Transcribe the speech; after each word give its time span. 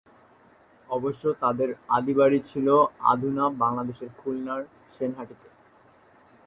অবশ্য 0.89 1.23
তাঁদের 1.41 1.69
আদি 1.89 2.13
বাড়ি 2.13 2.39
ছিল 2.45 2.67
অধুনা 3.03 3.45
বাংলাদেশের 3.61 4.09
খুলনার 4.17 4.61
সেনহাটি'তে। 4.95 5.47